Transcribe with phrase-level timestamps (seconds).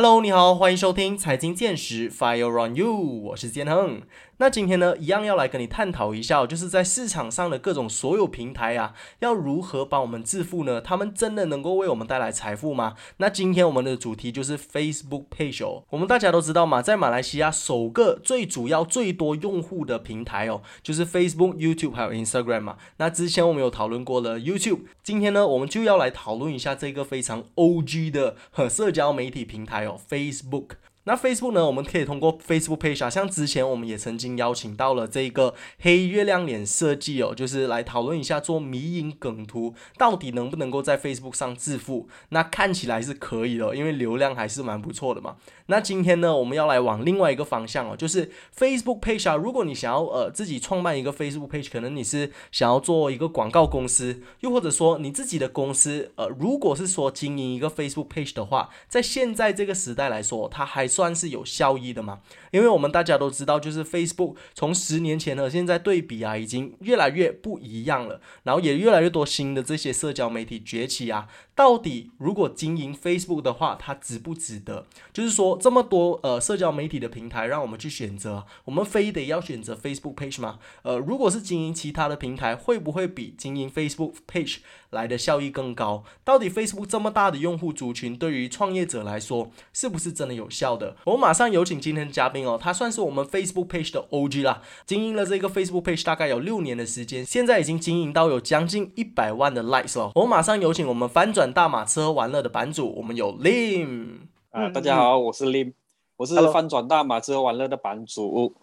[0.00, 4.02] Hello，你好，欢迎收听财经见识 Fire on You，我是建恒。
[4.40, 10.80] 那今天呢，一样要来跟你探讨一下，就是在市场上的各种所有平台啊，要如何帮我们致富呢？
[10.80, 12.94] 他们真的能够为我们带来财富吗？
[13.16, 15.82] 那今天我们的主题就是 Facebook Page 哦。
[15.90, 22.76] 我们大家都知道嘛，在马来西亚首个最主要、最多用户的平台哦，就是 Facebook、YouTube 还有 Instagram 嘛。
[22.98, 28.36] 那之前我们有讨论过了 YouTube，今天呢，我们就要来讨论一下这个非常 OG 的
[28.70, 30.76] 社交媒体平台哦，Facebook。
[31.08, 31.64] 那 Facebook 呢？
[31.64, 42.10] 我们可以通过 Facebook Page 啊，像之前我们也曾经邀请到了这个黑月亮脸设计哦，就是来讨论一下做迷影梗图到底能不能够在 Facebook 上致富。
[42.28, 45.36] 那看起来是可以的，因为流量还是蛮不错的嘛。
[45.68, 49.34] 那今天呢，我们要来往另外一个方向哦，就是 Facebook Page 啊。
[49.34, 62.18] 如果你想要呃自己创办一个 Facebook Page，可能你是想要做一个广告公司，又或者说你自己的公司呃，如果是说经营一个 Facebook Page 的话，在现在这个时代来说，它还是算是有效益的吗？
[62.50, 68.20] 因为我们大家都知道，就是 Facebook 从十年前和现在对比啊，已经越来越不一样了。
[68.44, 71.28] 然后也越来越多新的这些社交媒体崛起啊。
[71.54, 74.86] 到底如果经营 Facebook 的话，它值不值得？
[75.12, 80.58] 就是说这么多呃社交媒体的平台让我们去选择，我们非得要选择 Facebook Page 吗？
[80.82, 84.58] 呃，如果是经营其他的平台，会不会比经营 Facebook Page
[84.90, 86.04] 来的效益更高？
[86.22, 90.96] 到底 Facebook 这么大的用户族群，对于创业者来说，是不是真的有效的？
[91.06, 100.12] 我马上有请今天的嘉宾哦，他算是我们 Facebook Page 的 OG 啦，经营了这个 Facebook Page 大概有六年的时间，现在已经经营到有将近一百万的 likes 了。
[100.14, 104.18] 我马上有请我们翻转大马吃喝玩乐的版主，我们有 Lim
[104.50, 105.72] 啊，大家好，我是 Lim，
[106.16, 108.54] 我是翻转大马吃喝玩乐的版主，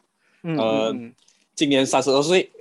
[0.44, 0.96] 呃。
[1.56, 2.52] 今年三十二岁，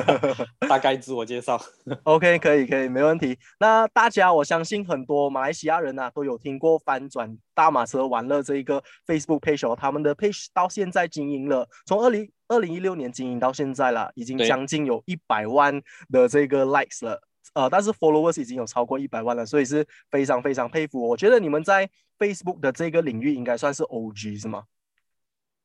[0.66, 1.60] 大概自我介绍。
[2.04, 3.38] OK，可以，可以，没问题。
[3.60, 15.78] 那大家，我相信很多马来西亚人呐都有听过翻转大马车玩乐这一个 Facebook page，哦他们的 page 到现在经营了，从二零二零一六年经营到现在了，已经将近有一百万
[16.10, 17.20] 的这个 likes 了。
[17.52, 21.06] 呃，但是 followers 已经有超过一百万了，所以是非常非常佩服。
[21.06, 24.64] 我觉得你们在 Facebook 的这个领域应该算是 OG 是吗？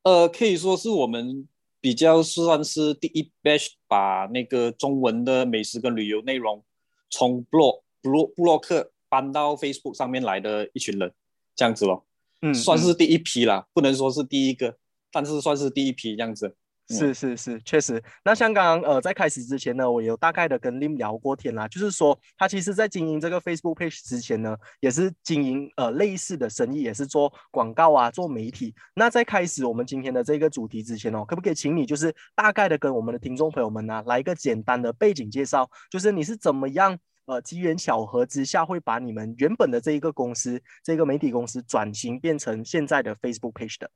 [0.04, 1.48] 呃，可以说是我们。
[1.84, 6.64] 比较算是第一 batch 把那个中文的美食跟旅游内容
[7.10, 11.12] 从 blog blog 布洛克搬到 Facebook 上面来的一群人，
[11.58, 12.06] 这样子咯，
[12.42, 14.78] 嗯，算是第一批啦，不能说是第一个，
[15.12, 16.56] 但是算是第一批这样子。
[16.98, 18.02] 是是是，确实。
[18.24, 28.74] 那像刚刚呃，在开始之前呢，我有大概的跟 Lim 聊过天啦，就是说他其实在经营这个 Facebook page 之前呢，也是经营呃类似的生意，也是做广告啊，做媒体。
[28.96, 43.90] 那在开始我们今天的这个主题之前哦，可不可以请你就是大概的跟我们的听众朋友们呢，来一个简单的背景介绍，就是你是怎么样呃机缘巧合之下会把你们原本的这一个公司，这个媒体公司转型变成现在的 Facebook page 的？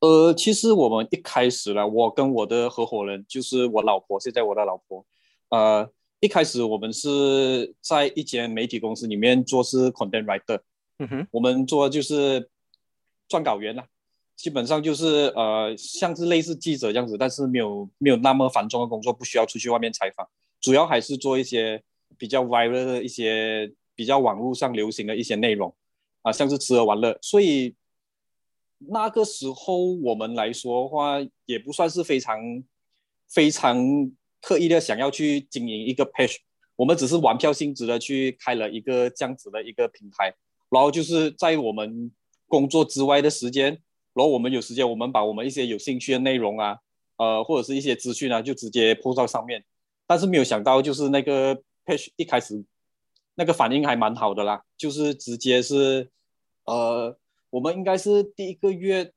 [0.00, 5.04] 呃，其实我们一开始呢，我跟我的合伙人，就是我老婆，现在我的老婆，
[5.50, 5.86] 呃，
[6.20, 10.58] 一开始我们是在一间媒体公司里面做是 content writer，
[10.98, 12.48] 嗯哼，我们做就是
[13.28, 13.86] 撰稿员啦，
[14.36, 20.26] 基本上就是呃，像是类似记者这样子，但是没有没有那么繁重的工作，不需要出去外面采访，
[20.62, 21.82] 主要还是做一些
[22.16, 25.74] 比较 viral 的一些比较网络上流行的一些内容，
[26.22, 27.74] 啊，像是吃喝玩乐，所以。
[28.88, 32.40] 那个时候我们来说的话，也不算是非常
[33.28, 33.78] 非常
[34.40, 36.36] 刻意的想要去经营一个 page，
[36.76, 40.34] 我们只是玩票性质的去开了一个这样子的一个平台，
[40.70, 42.10] 然后就是在我们
[42.48, 43.66] 工作之外的时间，
[44.14, 46.78] 然后我们有时间，我们把我们一些有兴趣的内容啊，
[47.18, 49.62] 呃或者是一些资讯啊，就直接铺到上面，
[50.06, 51.54] 但是没有想到就是那个
[51.84, 52.64] page 一开始
[53.34, 56.10] 那个反应还蛮好的啦，就是直接是
[56.64, 57.18] 呃。
[57.50, 59.12] 我们应该是第一个月，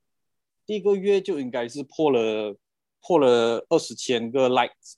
[0.65, 2.55] 第一个月就应该是破了
[2.99, 4.95] 破了二十千个 likes，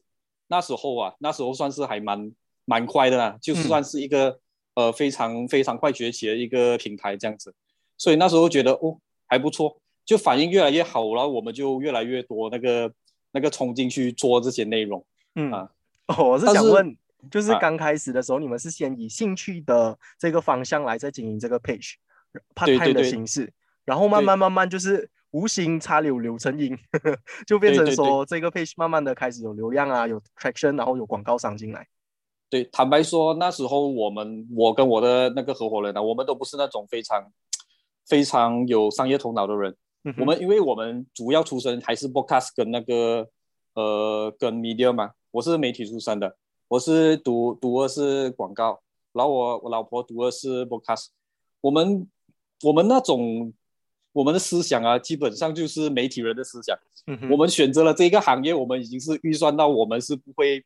[0.47, 2.31] 那时候啊，那时候算是还蛮
[2.63, 4.39] 蛮快的啦，就算是一个
[4.75, 7.53] 呃非常非常快崛起的一个平台这样子，
[7.97, 12.93] 所以那时候觉得哦还不错，就反应越来越好，然后我们就越来越多那个
[13.31, 15.05] 那个冲进去做这些内容，
[15.35, 15.69] 嗯啊，
[16.17, 16.95] 我是想问，
[17.29, 21.95] 就是刚开始的时候，你们是先以兴趣的这个方向来在经营这个 page。
[22.55, 23.51] Part time 的形式，
[23.85, 26.77] 然后慢慢慢慢就是无形插柳柳成荫，
[27.45, 31.85] 就变成说这个 page 慢慢的开始有流量啊，有 traction，然后有广告商进来。
[32.49, 37.29] 对，坦白说那时候我们我跟我的那个合伙人呢，我们都不是那种非常
[38.05, 39.75] 非常有商业头脑的人。
[40.17, 43.27] 我们因为我们主要出身还是 broadcast 跟那个
[43.73, 46.37] 呃跟 media 嘛，我是媒体出身的，
[46.67, 48.79] 我是读读的是广告，
[49.11, 51.07] 然后我我老婆读的是 broadcast，
[51.59, 52.07] 我们。
[52.63, 53.53] 我们那种
[54.13, 56.77] 我们的思想啊，基本上就是媒体人的思想。
[57.07, 60.63] 嗯我们选择了这个行业，我们已经是预算到我们是不会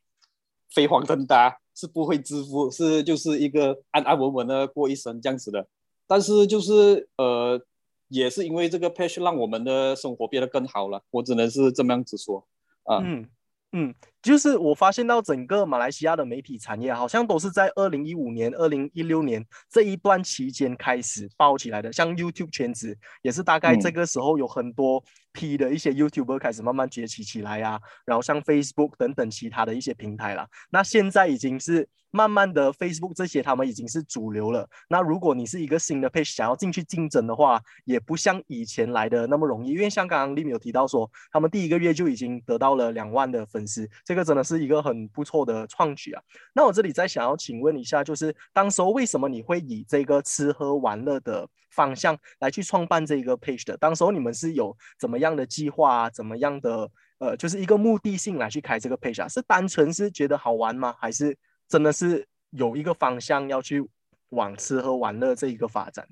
[0.70, 5.66] 飞黄腾达，是不会致富，是就是一个安安稳稳的过一生这样子的。
[6.06, 7.60] 但是就是呃，
[8.08, 12.46] 也是因为这个 passion 让我们的生活变得更好了，我只能是这么样子说
[12.84, 13.02] 啊。
[13.04, 13.26] 嗯
[13.72, 23.92] 嗯，就是我发现到整个马来西亚的媒体产业好像都是在二零一五年、二零一六年这一段期间开始爆起来的，像 YouTube 圈子也是大概这嗯。
[23.92, 25.02] 个时候有很多
[25.32, 34.68] 批的一些 YouTuber 开始慢慢崛起起来呀、然后像 Facebook 等等其他的一些平台啦，那现在已经是慢慢的 Facebook 这些他们已经是主流了。
[34.88, 46.20] 那如果你是一个新的 page 想要进去竞争的话，也不像以前来的那么容易，因为像刚刚 Lim 有提到说，他们第一个月就已经得到了两万的粉丝，这个真的是一个很不错的创举啊。
[46.52, 53.76] 那我这里再想要请问一下，就是当时候为什么你会以这个吃喝玩乐的方向来去创办这个 page 的？
[53.76, 56.10] 当时候你们是有怎么样的计划啊？
[56.10, 59.28] 怎么样的呃，就是一个目的性来去开这个 page 啊？
[59.28, 60.92] 是单纯是觉得好玩吗？
[60.98, 63.88] 还是真的是有一个方向要去
[64.30, 66.04] 往吃喝玩乐这一个发展？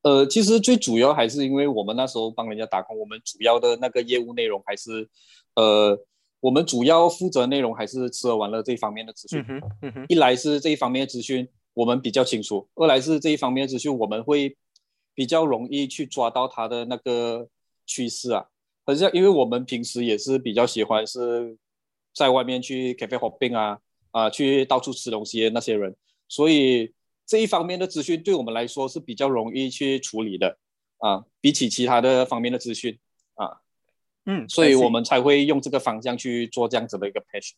[0.00, 5.06] 呃，其实最主要还是因为我们那时候帮人家打工，我们主要的那个业务内容还是，
[5.54, 5.98] 呃，
[6.44, 9.42] 我们主要负责内容还是吃喝玩乐这一方面的资讯。
[9.48, 14.54] 嗯，嗯，一来是这一方面的资讯我们比较清楚，二来是这一方面的资讯我们会
[15.14, 17.48] 比较容易去抓到它的那个
[17.86, 18.44] 趋势啊。
[18.84, 21.56] 好像因为我们平时也是比较喜欢是
[22.14, 23.78] 在外面去 cafe hopping 啊
[24.10, 25.96] 啊，去到处吃东西的那些人，
[26.28, 26.92] 所以
[27.26, 30.58] 这一方面的资讯对我们来说是比较容易去处理的
[30.98, 33.00] 啊，比起其他的方面的资讯啊，
[34.26, 37.52] 嗯，所以我们才会用这个方向去做这样子的一个 page。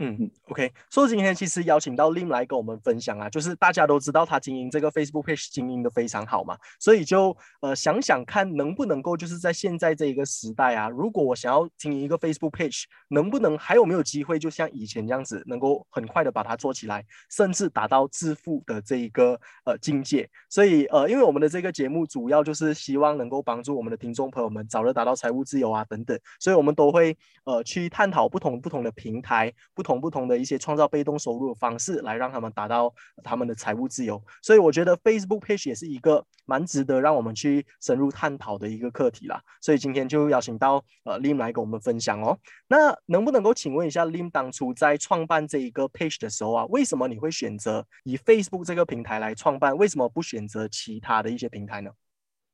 [0.00, 19.32] 嗯，OK，所以今天其实邀请到 Lim 来跟我们分享啊，就是大家都知道他经营这个 Facebook page 经营的非常好嘛，所以就呃想想看能不能够就是在现在这一个时代啊，如果我想要经营一个 Facebook page，能不能还有没有机会就像以前这样子，能够很快的把它做起来，甚至达到致富的这一个
[19.64, 20.30] 呃境界？
[20.48, 32.92] 所以呃，因为我们的这个节目主要就是希望能够帮助我们的听众朋友们早日达到财务自由啊等等，所以我们都会呃去探讨不同不同的平台，不同不同的一些创造被动收入的方式，来让他们达到
[33.24, 34.22] 他们的财务自由。
[34.42, 39.42] 所以我觉得 Facebook page 也是一个蛮值得让我们去深入探讨的一个课题啦。
[39.62, 42.38] 所以今天就邀请到呃 Lim 来跟我们分享哦。
[42.68, 49.74] 那能不能够请问一下 Lim 当初在创办这一个 page 的时候啊，为什么你会选择以 Facebook 这个平台来创办？
[49.74, 51.90] 为什么不选择其他的一些平台呢？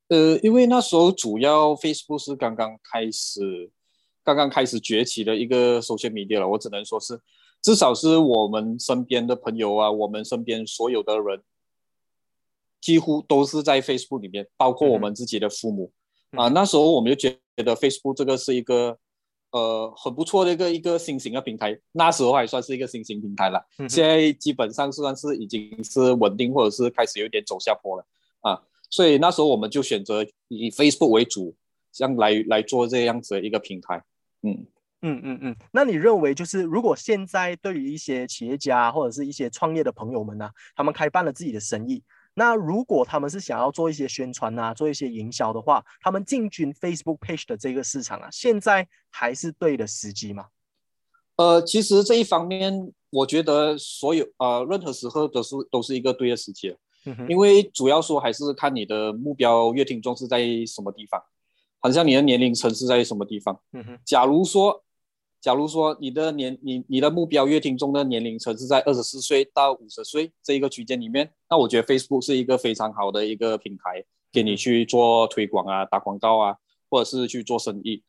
[0.08, 3.70] 呃，因为那时候主要 Facebook 是刚刚开始，
[4.24, 7.20] 刚刚开始崛起的一个 social media 了，我只能说是，
[7.60, 11.42] 至少是我们身边的朋友啊，我们身边所有的人，
[12.80, 15.92] 几乎都是在 Facebook 里面，包括我们自己的父母、
[16.32, 16.48] 嗯啊。
[16.48, 18.98] 那时候我们就觉得 Facebook 这个是一个
[19.50, 23.62] 呃很不错的一个一个新型的平台，那时候还算是一个新型平台了。
[23.78, 28.06] 嗯现在基本上算是已经是稳定，或者是开始有点走下坡了
[28.40, 28.62] 啊。
[28.88, 31.54] 所以那时候我们就选择以 Facebook 为主，
[31.92, 34.02] 这样来来做这样子的一个平台。
[34.46, 34.66] 嗯，
[35.00, 42.02] 嗯嗯嗯，那你认为就是如果现在对于一些企业家或者是一些创业的朋友们呢、他们开办了自己的生意，
[42.34, 50.46] 那如果他们是想要做一些宣传啊，做一些营销的话，他们进军 Facebook page 的这个市场啊，现在还是对的时机吗？
[51.36, 56.76] 呃，其实这一方面，我觉得所有呃任何时候都是都是一个对的时机，
[57.06, 61.20] 嗯因为主要说还是看你的目标乐听众是在什么地方，
[61.84, 63.60] 好像你的年龄层是在什么地方。
[63.74, 64.82] 嗯哼假如说，
[65.38, 76.56] 假如说你的年你你的目标乐听众的年龄层是在二十四岁到五十岁这一个区间里面，那我觉得 Facebook 是一个非常好的一个平台，给你去做推广啊、打广告啊，
[76.88, 78.02] 或者是去做生意。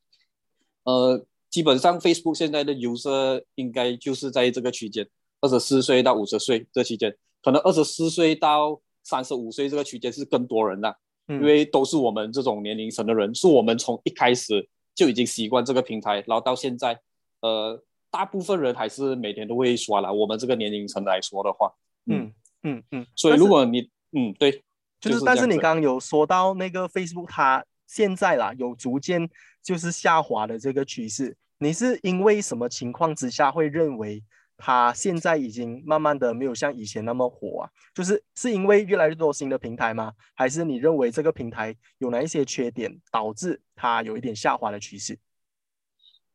[0.84, 5.06] 呃，基本上 Facebook 现在的 user 应该就是在这个区间，
[5.42, 10.96] 二十四岁到五十岁这期间，可能二十四岁到三十五岁这个区间是更多人的。
[11.28, 11.40] 嗯。
[11.40, 16.98] 因为都是我们这种年龄层的人，是我们从一开始就已经习惯这个平台，然后到现在，
[17.40, 20.12] 呃，大部分人还是每天都会刷啦。
[20.12, 21.72] 我们这个年龄层来说的话，
[22.06, 22.82] 嗯嗯。
[22.90, 24.62] 嗯，所以如果你嗯对，
[25.00, 29.28] 就是，是但是你刚刚有说到那个 Facebook 它现在啦有逐渐
[29.62, 34.22] 就是下滑的这个趋势，你是因为什么情况之下会认为
[34.56, 37.70] 它现在已经慢慢的没有像以前那么火啊？
[37.94, 40.12] 就是是因为越来越多新的平台吗？
[40.34, 45.18] 还是你认为这个平台有哪一些缺点导致它有一点下滑的趋势？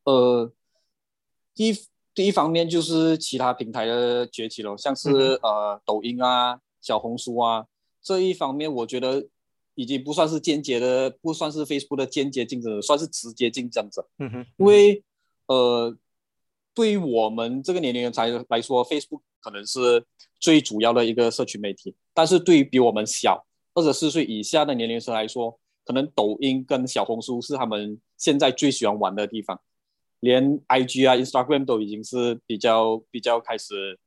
[0.04, 0.52] 呃，
[1.54, 1.74] 第一
[2.14, 7.66] 第一方面就是其他平台的崛起了，像是、嗯呃抖音啊、小红书啊
[8.02, 9.28] 这一方面，我觉得
[9.76, 14.08] 已经不算是间接的，不算是 Facebook 的间接竞争者，算是直接竞争者。
[14.18, 15.04] 嗯哼，因为
[15.46, 15.96] 呃，
[16.74, 20.06] 对于我们这个年龄人才来说，Facebook 可能是
[20.40, 29.60] 最主要的一个社群媒体，但是对于比我们小二十四岁以下的年龄层来说，可能抖音跟小红书是他们现在最喜欢玩的地方，
[30.22, 34.00] 连 IG 啊、Instagram 都已经是比较比较开始，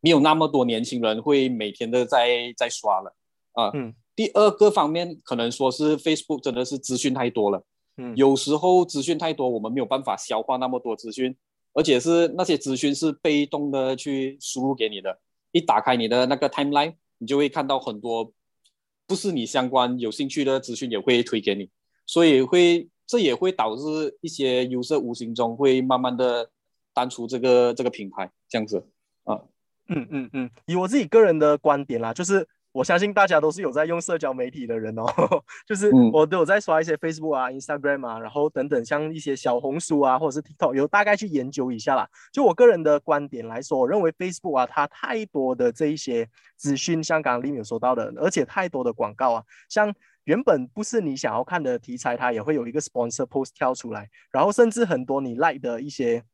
[0.00, 3.14] 没有那么多年轻人会每天的在在刷了。
[3.52, 3.70] 啊。
[3.74, 7.64] 嗯第二个方面，可能说是 Facebook 真的是资讯太多了，
[7.96, 11.36] 嗯，有时候资讯太多，我们没有办法消化那么多资讯，
[11.74, 15.20] 而且是那些资讯是被动的去输入给你的。
[15.52, 18.32] 一打开你的那个 timeline，你就会看到很多
[19.06, 21.70] 不是你相关有兴趣的资讯也会推给你，
[22.06, 26.50] 所以会这也会导致一些 user 无形中会慢慢的
[26.92, 28.88] 淡出这个这个品牌，这样子
[29.22, 29.42] 啊。
[29.86, 35.04] 嗯嗯嗯，以我自己个人的观点啦，就是我相信大家都是有在用社交媒体的人哦，
[35.64, 42.08] 就是嗯我都有在刷一些 Facebook 啊、Instagram 啊，然后等等，像一些小红书啊，或者是 TikTok，有大概去研究一下啦。
[42.32, 49.94] 就我个人的观点来说，我认为 Facebook 啊，它太多的这一些资讯，像刚刚 Lim 有说到的，而且太多的广告啊，像。
[50.24, 56.24] 原本不是你想要看的题材，它也会有一个 sponsor post 跳出来，然后甚至很多你 like 的一些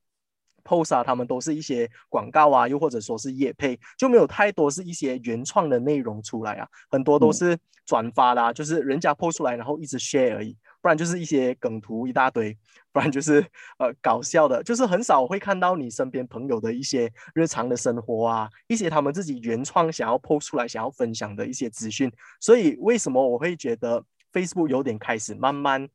[0.65, 12.57] post 啊，他们都是一些广告啊，又或者说是业配，就没有太多是一些原创的内容出来啊，很多都是转发啦，就是人家 post 出来，然后一直 share 而已，不然就是一些梗图一大堆，
[12.93, 13.45] 不然就是
[13.79, 25.89] 呃搞笑的，就是很少会看到你身边朋友的一些日常的生活啊，一些他们自己原创想要 post 出来、想要分享的一些资讯，所以为什么我会觉得 Facebook 有点开始慢慢。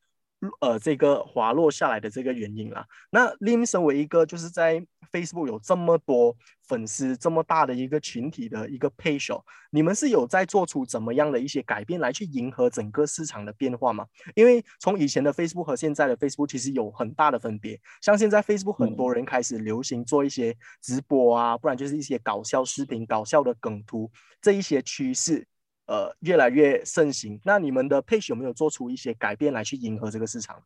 [0.61, 2.85] 呃，这个滑落下来的这个原因啦。
[3.09, 6.35] 那 Lim 身为一个就是在 Facebook 有这么多
[6.67, 14.05] 粉丝、这么大的一个群体的一个 page，哦你们是有在做出怎么样的一些改变来去迎合整个市场的变化吗？
[14.35, 17.79] 因为从以前的 Facebook 和现在的 Facebook 其实有很大的分别。
[18.01, 24.09] 像现在 Facebook 很多人开始流行做一些直播啊，不然就是一些搞笑视频、搞笑的梗图
[24.41, 25.45] 这一些趋势。
[25.87, 27.39] 呃，越来越盛行。
[27.43, 30.63] 那你们的 page 有没有做出一些改变来去迎合这个市场？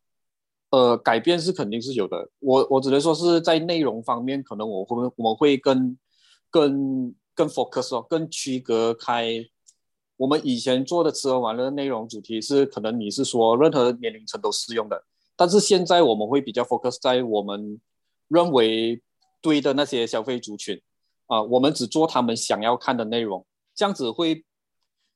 [0.70, 2.30] 呃，改变是肯定是有的。
[2.38, 5.98] 我我只能说是在内容方面，可能我会我们会更
[6.48, 9.44] 更更 focus 哦，更区隔开。
[10.16, 15.04] 我们以前做的吃喝玩乐内容主题是，可能你是说任何年龄层都适用的，
[15.36, 17.78] 但是现在我们会比较 focus 在我们
[18.28, 19.02] 认为
[19.42, 20.80] 对的那些消费族群
[21.26, 24.44] 啊、我们只做他们想要看的内容，这样子会。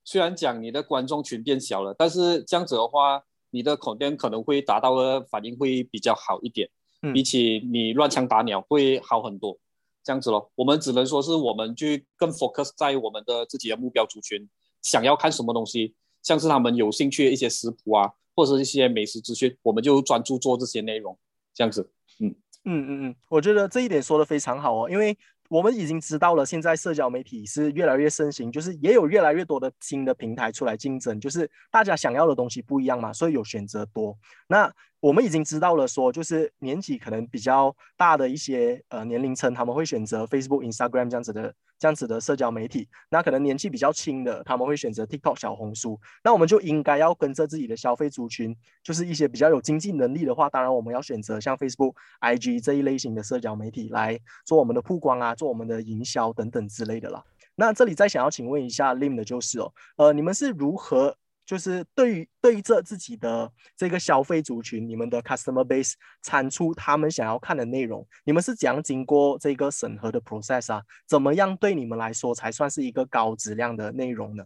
[0.04, 6.68] 虽然讲你的观众群变小了，但是这样子的话，你的 content 可能会达到的反应会比较好一点，
[7.02, 9.58] 嗯比起你乱枪打鸟会好很多。
[10.02, 14.46] 这样子咯，我们只能说是我们去更 focus 在我们的自己的目标族群
[14.82, 21.18] 想要看什么东西，像是他们有兴趣的一些食谱啊，或者是一些美食资讯，我们就专注做这些内容。
[21.54, 21.88] 这样子，
[22.20, 22.28] 嗯
[22.64, 25.16] 嗯嗯嗯，我觉得这一点说的非常好哦，因为
[25.54, 34.18] 我们已经知道了，现在社交媒体是越来越盛行，就是也有越来越多的新的平台出来竞争，就是大家想要的东西不一样嘛，所以有选择多。
[34.46, 42.88] 那我们已经知道了，说就是年纪可能比较大的一些呃年龄层，他们会选择 Facebook、Instagram 这样子的这样子的社交媒体。
[43.10, 46.00] 那可能年纪比较轻的，他们会选择 TikTok、小红书。
[46.22, 57.22] 那我们就应该要跟着自己的消费族群，就是一些比较有经济能力的话，当然我们要选择像 Facebook、IG 这一类型的社交媒体来做我们的曝光啊，做我们的营销等等之类的啦。
[57.56, 61.16] 那这里再想要请问一下 Lim 的就是哦，呃，你们是如何？
[61.46, 70.82] 就是对于对着自己的这个消费族群，你们的 customer base 产出他们想要看的内容，你们是怎样经过这个审核的 process 啊？
[71.06, 74.44] 怎么样对你们来说才算是一个高质量的内容呢？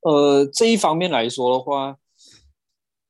[0.00, 1.96] 呃，这一方面来说的话，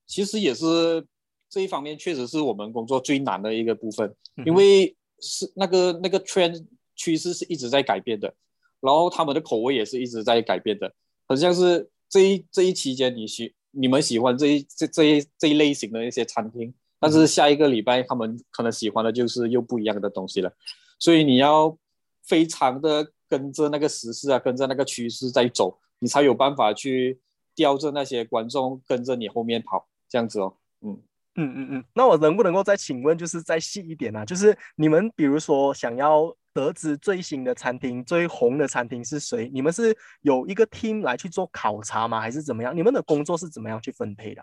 [0.07, 1.07] 其实也是
[1.49, 4.15] 这一方面确实是我们工作最难的一个部分，
[4.45, 6.65] 因为是那个那个 trend
[6.97, 8.35] 趋势是一直在改变的，
[8.81, 10.93] 然后他们的口味也是一直在改变的，
[11.27, 20.53] 很像是这一这一期间你喜你们喜欢这一这这一这一类型的一些餐厅，但是下一个礼拜他们可能喜欢的就是又不一样的东西了，
[21.01, 21.77] 所以你要
[22.23, 27.19] 非常的跟着那个时事啊，跟着那个趋势在走，你才有办法去
[27.53, 30.97] 吊着那些观众跟着你后面跑，这样子哦，嗯。
[31.37, 34.25] 嗯嗯嗯，那我能不能够再请问，就是再细一点啊？
[34.25, 42.21] 就是你们比如说想要得知最新的餐厅、最红的餐厅是谁，你们是有一个 team 来去做考察吗？
[42.21, 42.75] 还是怎么样？
[42.75, 44.43] 你们的工作是怎么样去分配的？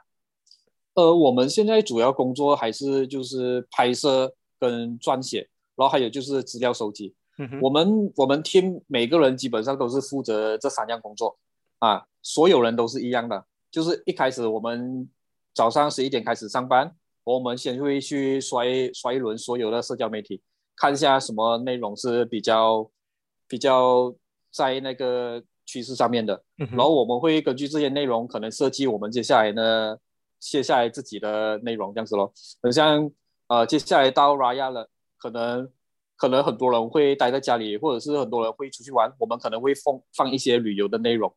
[0.93, 7.15] 呃，我们现在主要工作还是就是拍摄跟撰写，然后还有就是资料收集。
[7.37, 11.39] 嗯，我们我们 team 每个人基本上都是负责这三样工作
[11.79, 15.09] 啊，所有人都是一样的就是一开始我们
[15.53, 18.63] 早上十一点开始上班，我们先会去刷
[18.93, 20.41] 刷一轮所有的社交媒体，
[20.81, 22.89] 看一下什么内容是比较
[23.47, 24.11] 比较
[24.51, 29.95] 在那个趋势上面的，然后我们会根据这些内容可能设计我们接下来呢
[30.39, 32.33] 接下来自己的内容这样子咯，
[32.63, 33.11] 很像
[33.47, 35.69] 呃接下来到 Raya 了，可能
[36.17, 41.31] 可能很多人会待在家里，或者是很多人会出去玩，我们可能会放放一些旅游的内容。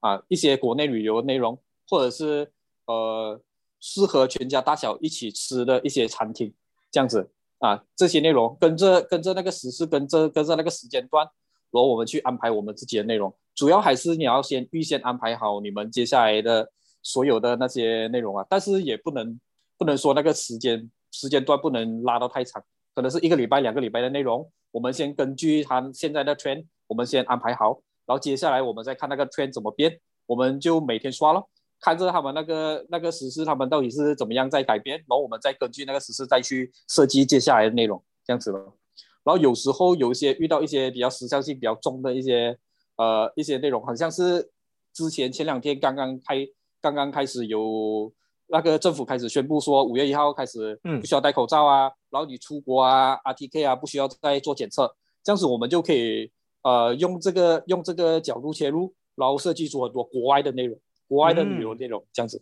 [0.00, 1.58] 啊，一些国内旅游的内容。
[1.90, 2.48] 或者是
[2.86, 3.40] 呃
[3.80, 6.54] 适合全家大小一起吃的一些餐厅，
[6.88, 7.28] 这样子
[7.60, 11.24] 啊，这些内容跟着跟着那个时事，跟着跟着那个时间段，
[11.70, 13.32] 然后我们去安排我们自己的内容。
[13.54, 16.70] 主要还是你要先预先安排好你们接下来的
[17.02, 19.38] 所有的那些内容啊，但是也不能
[19.78, 22.62] 不能说那个时间时间段不能拉到太长，
[22.94, 31.50] 可能是一个礼拜两个礼拜的内容，我们先根据他现在的 trend，我们先安排好，然后接下来我们再看那个 trend 怎么变，我们就每天刷咯。
[31.80, 38.76] 看着他们那个那个实施，他们到底是怎么样在改变，然后我们再根据那个实施再去设计接下来的内容，这样子咯。
[39.24, 42.56] 然后有时候有一些遇到一些比较时效性比较重的一些
[42.96, 44.50] 呃一些内容，好像是
[44.92, 46.46] 之前前两天刚刚开
[46.80, 48.12] 刚刚开始有
[48.48, 56.30] 那个政府开始宣布说五月一号开始不需要戴口罩啊，然后你出国啊 RTK 啊不需要再做检测，这样子我们就可以
[56.62, 60.78] 呃用这个用这个角度切入，然后设计出很多国外的内容。
[61.10, 62.40] 国外的旅游内容这样子，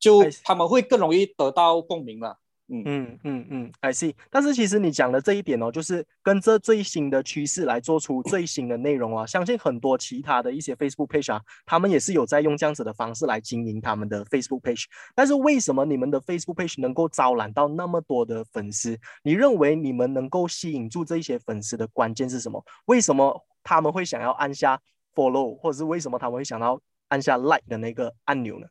[0.00, 2.34] 就他们会更容易得到共鸣嘛。
[2.70, 4.12] 嗯嗯嗯嗯，I see。
[4.28, 9.24] 但是其实你讲的这一点哦，就是跟着最新的趋势来做出最新的内容啊。
[9.30, 14.84] 相信很多其他的一些 Facebook page 啊，他们也是有在用这样子的方式来经营他们的 Facebook page。
[15.14, 18.98] 但是为什么你们的 Facebook page 能够招揽到那么多的粉丝？
[19.22, 22.62] 你认为你们能够吸引住这些粉丝的关键是什么？
[22.86, 24.78] 为什么他们会想要按下
[25.14, 26.78] Follow，或者是为什么他们会想到？
[27.08, 28.66] 按下 Like 的那个按钮呢？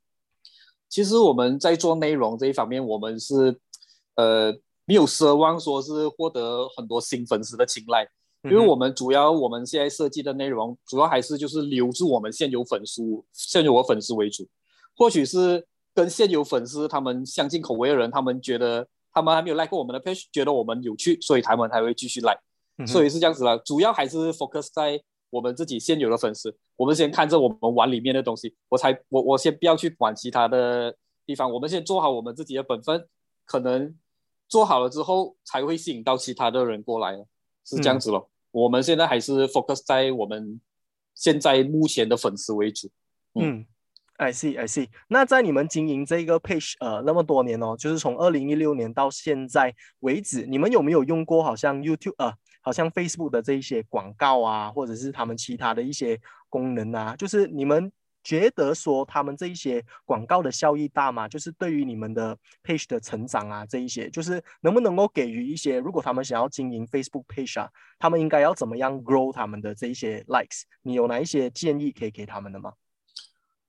[0.89, 3.59] 其实我们在做内容这一方面，我们是
[4.15, 8.07] 呃没有奢望说是获得很多新粉丝的青睐，
[8.43, 14.47] 因为我们主要我们现在设计的内容，主要还是就是留住我们现有粉丝、现有的粉丝为主。
[14.95, 22.39] 或许是跟现有粉丝他们相近口味的人，他们觉得他们还没有 like 过我们的 page，觉得我们有趣，所以他们才会继续 like。
[22.85, 25.01] 所以是这样子了，主要还是 focus 在。
[25.29, 33.07] 我们自己现有的粉丝，我们先看着我们碗里面的东西，我才我我先不要去管其他的地方，我们先做好我们自己的本分，
[33.45, 33.93] 可能
[34.47, 37.17] 做好了之后才会吸引到其他的人过来，
[37.65, 38.29] 是这样子咯。
[38.51, 40.59] 我们现在还是 focus 在我们
[41.13, 42.89] 现在目前的粉丝为主。
[43.35, 43.65] 嗯
[44.15, 44.87] ，I see I see。
[45.09, 52.35] 那在你们经营这个 page 呃那么多年哦，就是从二零一六年到现在为止，你们有没有用过好像 YouTube 啊？
[52.67, 57.89] 好像 Facebook 的这一些广告啊，或者是他们其他的一些功能啊，就是你们
[58.21, 61.29] 觉得说他们这一些广告的效益大吗？
[61.29, 70.63] 就是对于你们的 page 的成长啊，这一些就是能不能够给予一些，如果他们想要经营 Facebook page 啊，他们应该要怎么样 grow 他们的这一些 likes？
[70.81, 72.73] 你有哪一些建议可以给他们的吗？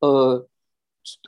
[0.00, 0.48] 呃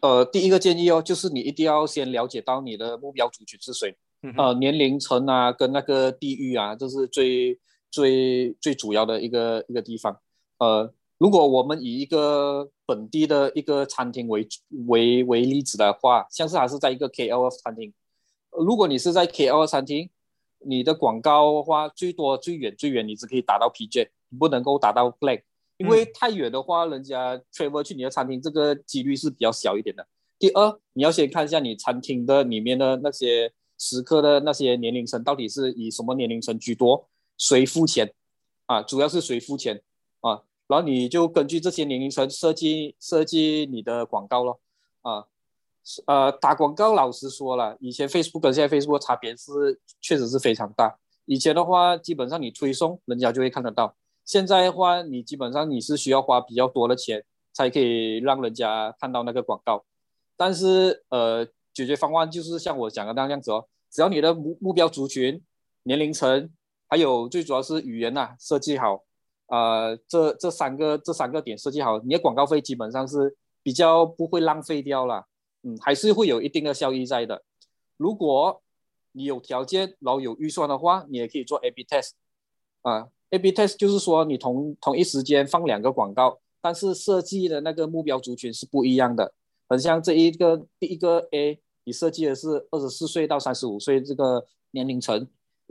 [0.02, 3.96] 呃，第一个建议哦，就是你一定要先了解到你的目标族群是谁。
[4.36, 7.58] 呃，年龄层啊，跟那个地域啊，这是最
[7.90, 10.20] 最最主要的一个一个地方。
[10.58, 14.46] 呃，如果我们以一个本地的一个餐厅为
[14.86, 17.94] 为为例子的话，像是还是在一个 KL 餐厅，
[18.50, 20.10] 如果你是在 KL 餐厅，
[20.58, 25.44] 你的广告的话，最多最远最远，你只可以打到 PJ，不能够打到 Black，
[25.78, 30.06] 因为太远的话，人家 travel 去你的餐厅，这个几率是比较小一点的。
[30.38, 33.50] 第二，你要先看一下你餐厅的里面的那些。
[33.80, 37.08] 食客的那些年龄层到底是以什么年龄层居多？
[37.38, 38.12] 谁付钱
[38.66, 38.82] 啊？
[38.82, 39.82] 主要是谁付钱
[40.20, 40.42] 啊？
[40.66, 44.60] 然后你就根据这些年龄层设计设计你的广告咯。
[45.00, 45.24] 啊，
[46.04, 50.98] 呃，打广告老实说了，以前 Facebook 跟现在 Facebook 差别是确实是非常大。
[51.24, 59.86] 以前的话，基本上你推送人家就会看得到；现在的话，你基本上你是需要花比较多的钱才可以让人家看到那个广告。
[60.36, 61.48] 但是呃。
[61.72, 65.42] 解决方案就是像我讲的那样子哦，只要你的目目标族群、
[65.84, 66.50] 年龄层，
[66.88, 69.04] 还有最主要是语言呐设计好，
[69.46, 75.26] 呃，这这三个这三个点设计好，你的广告费基本上是比较不会浪费掉了，
[75.62, 77.42] 嗯，还是会有一定的效益在的。
[77.96, 78.62] 如果
[79.12, 82.10] 你有条件，然后有预算的话，你也可以做 A/B test，
[82.82, 89.34] 啊，A/B test 就是说你同同一时间放两个广告，但是设计的那个目标族群是不一样的。
[89.70, 95.28] 很像这一个第一个 A，你设计的是二十四岁到三十五岁这个年龄层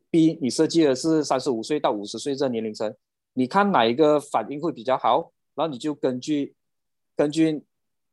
[0.10, 2.96] ；B，你设计的是三十五岁到五十岁这年龄层。
[3.34, 6.56] 你看哪一个反应会比较好，然后你就根据
[7.16, 7.62] 根据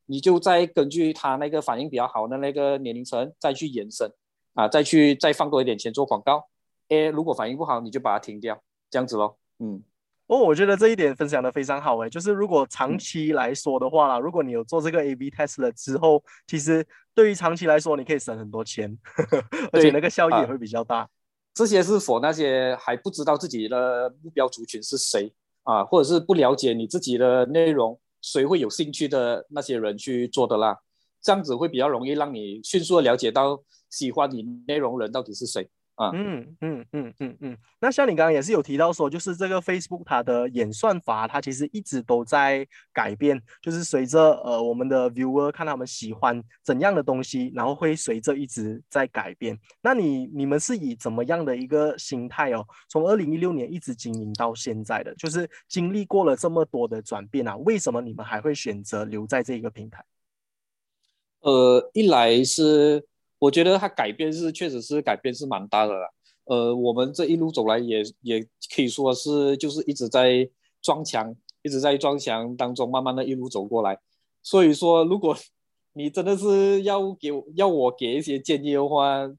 [0.07, 4.11] 你就再根据他那个反应比较好的那个年龄层再去延伸
[4.55, 6.47] 啊，再去再放多一点钱做广告。
[6.89, 9.37] ，A，如果反应不好，你就把它停掉，这样子咯。
[9.59, 9.81] 嗯，
[10.27, 16.85] 哦，我觉得这一点分享的非常好诶，就是如果长期来说的话啦，如果你有做这个 A/B test 了之后，其实
[17.15, 18.97] 对于长期来说，你可以省很多钱，
[19.71, 21.07] 而且那个效益也会比较大。
[21.53, 30.77] 这些是否那些还不知道自己的目标族群是谁啊，或者是不了解你自己的内容，谁会有兴趣的那些人去做的啦？
[31.21, 35.69] 这样子会比较容易让你迅速的了解到喜欢你内容人到底是谁。
[35.97, 49.57] 啊，嗯嗯嗯嗯嗯，那像你刚刚也是有提到说，就是这个 Facebook 它的演算法，它其实一直都在改变，就是随着呃我们的 viewer 看他们喜欢怎样的东西，然后会随着一直在改变。
[49.81, 60.05] 那你你们是以怎么样的一个心态哦，从二零一六年一直经营到现在的，就是经历过了这么多的转变啊，为什么你们还会选择留在这一个平台？
[61.39, 63.03] 呃，一来是。
[63.39, 66.09] 我觉得它改变是确实是改变是蛮大的啦。
[66.45, 68.41] 呃，我们这一路走来也也
[68.73, 70.49] 可以说是就是一直在
[70.81, 73.99] 撞墙，一直在撞墙当中慢慢的一路走过来。
[74.41, 75.35] 所以说，如果
[75.93, 79.29] 你真的是要给要我给一些建议的话，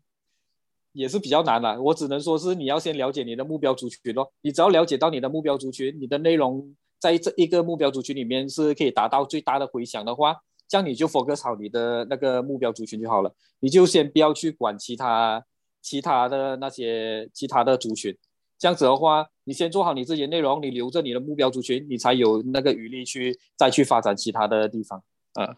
[0.92, 1.80] 也是比较难了。
[1.80, 4.30] 我只能说是你要先了解你的目标族群咯。
[4.42, 10.36] 你只要了解到你的目标族群，你的内容在这一个目标族群里面是可以达到最大的回响的话。
[10.68, 15.42] 这样你就 focus 好你的那个目标族群就好了，你就先不要去管其他
[15.80, 18.16] 其他的那些其他的族群。
[18.58, 25.02] 这样子的话，你先做好你自己的内容，你留着你的目标族群，你才有那个余力去再去发展其他的地方。
[25.40, 25.56] 嗯。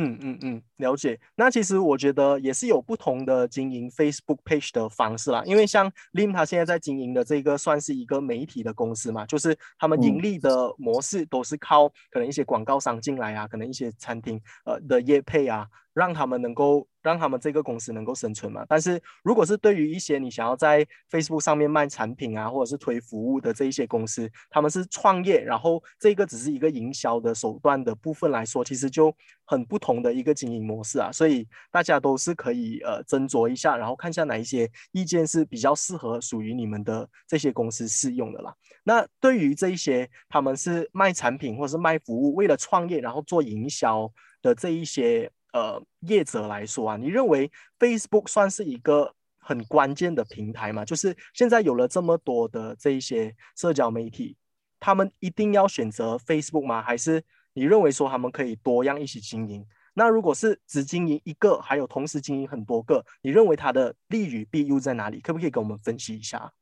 [0.00, 1.18] 嗯嗯嗯，了解。
[1.34, 5.42] 那其实我觉得也是有不同的经营 Facebook page 的方式啦。
[5.44, 16.86] 因为像 Lim 他现在在经营的这个算是一个媒体的公司嘛，就是他们盈利的模式都是靠可能一些广告商进来啊，可能一些餐厅呃的业配啊，让他们能够。
[17.02, 18.64] 让他们这个公司能够生存嘛？
[18.68, 31.10] 但是如果是对于一些你想要在 Facebook 上面卖产品啊，或者是推服务的这一些公司，他们是创业，然后这个只是一个营销的手段的部分来说，其实就很不同的一个经营模式啊。
[31.12, 38.54] 所以大家都是可以呃斟酌一下，然后看一下哪一些意见是比较适合属于你们的这些公司适用的啦。
[38.82, 44.10] 那对于这一些他们是卖产品或者是卖服务，为了创业然后做营销
[44.42, 45.30] 的这一些。
[45.58, 50.84] 呃，业者来说啊，你认为 Facebook 算是一个很关键的平台吗？
[50.84, 54.36] 就是现在有了这么多的这一些社交媒体，
[54.78, 56.80] 他们一定要选择 Facebook 吗？
[56.80, 59.66] 还是你认为说他们可以多样一起经营？
[59.94, 65.20] 那如果是只经营一个，还有同时经营很多个，你认为它的利与弊又在哪里？
[65.20, 66.52] 可不可以跟我们分析一下？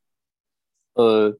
[0.93, 1.37] 呃，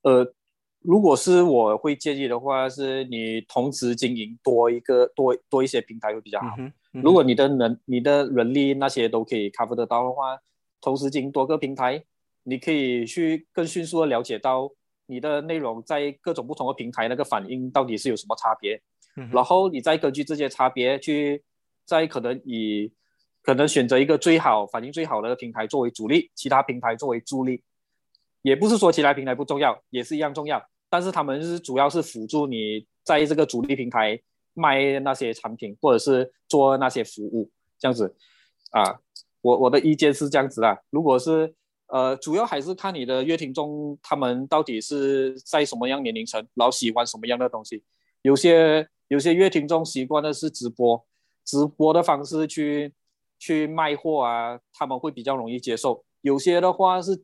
[0.00, 0.34] 呃。
[0.82, 6.56] 如果是我会建议的话，是你同时经营多一个多多一些平台会比较好。
[6.92, 10.38] 如果你的人你的人力那些都可以 cover 得到的话，
[10.80, 12.02] 同时经营多个平台，
[12.42, 14.70] 你可以去更迅速的了解到
[15.06, 18.80] 你的内容在各种不同的平台那个反应到底是有什么差别，
[19.30, 21.42] 然后你再根据这些差别去
[21.84, 22.90] 再可能以
[23.42, 27.62] 可能选择一个最好反应最好的平台作为主力，其他平台作为助力。
[28.42, 30.62] 也不是说其他平台不重要，也是一样重要。
[30.88, 34.20] 但是他们是主要是辅助你在这个主力平台
[34.54, 37.48] 卖那些产品，或者是做那些服务
[37.78, 38.16] 这样子
[38.72, 38.98] 啊。
[39.40, 40.82] 我我的意见是这样子的。
[40.90, 41.54] 如果是
[41.86, 47.84] 呃，主要还是看你的乐听众他们到底是在什么样年龄层，老喜欢什么样的东西。
[48.22, 51.04] 有些有些乐听众习惯的是直播，
[51.44, 52.92] 直播的方式去
[53.38, 56.04] 去卖货啊，他们会比较容易接受。
[56.22, 57.22] 有些的话是。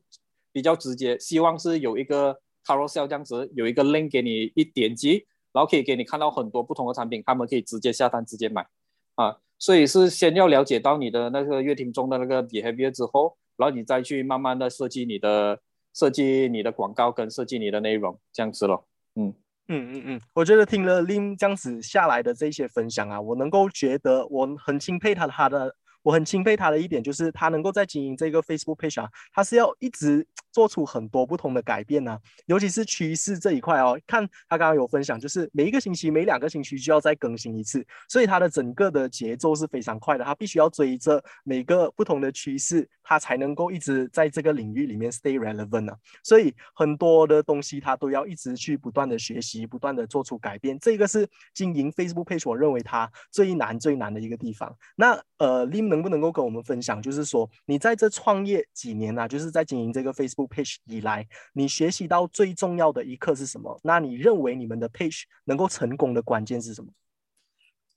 [0.57, 8.65] 比较直接，希望是有一个 carousel 这样子，有一个 link 给你一点击，然后可以给你看到很多不同的产品，他们可以直接下单，直接买
[9.13, 9.37] 啊。
[9.59, 15.59] 所以是先要了解到你的那个乐听中的那个 behavior 之后，然后你再去慢慢的设计你的
[15.93, 18.87] 设计你的广告跟设计你的内容这样子咯。
[19.13, 19.31] 嗯
[19.67, 25.75] 嗯嗯嗯，我觉得听了 Lim 这样子下来的这些分享啊，我能够觉得我很钦佩他他的。
[26.07, 32.17] 我很钦佩他的一点，就是他能够在经营这个 Facebook page 啊，他是要一直做出很多不同的改变呢。
[32.45, 40.23] 尤其是趋势这一块哦，看他刚刚有分享，就是每一个星期、每两个星期就要再更新一次，所以他的整个的节奏是非常快的。
[40.23, 45.97] 他必须要追着每个不同的趋势，他才能够一直在这个领域里面 stay relevant 啊。
[46.23, 50.79] 所以很多的东西他都要一直去不断的学习，不断的做出改变。
[50.79, 54.73] 这个是经营 Facebook page 我认为它最难最难的一个地方。
[54.95, 59.27] 那呃，Lim 能不能够跟我们分享，就是说你在这创业几年呢？
[59.27, 63.79] 就是在经营这个 Facebook page 以来，你学习到最重要的一课是什么？
[63.83, 66.89] 那你认为你们的 page 能够成功的关键是什么？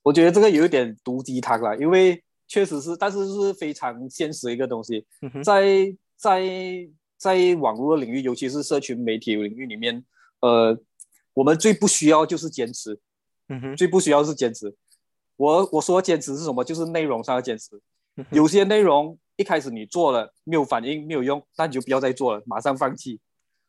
[0.03, 5.05] 我觉得这个有一点毒鸡汤了，因为确实是，但是是非常现实一个东西，
[5.43, 6.41] 在在
[7.17, 10.03] 在网络领域，尤其是社群媒体领域里面，
[10.39, 10.77] 呃，
[11.33, 12.99] 我们最不需要就是坚持，
[13.47, 14.75] 嗯哼，最不需要是坚持。
[15.37, 16.63] 我我说坚持是什么？
[16.63, 17.79] 就是内容上的坚持。
[18.31, 23.19] 有些内容一开始你做了没有反应没有用，那你就不要再做了，马上放弃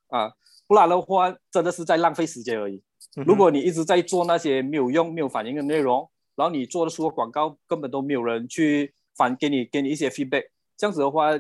[0.09, 0.33] 啊，
[0.67, 2.83] 不然的话真的是在浪费时间而已。
[3.27, 11.31] 如果你一直在做那些没有用、没有反应的内容，然后你做的出的广告根本都没有人去反给你给你一些 feedback，这样子的话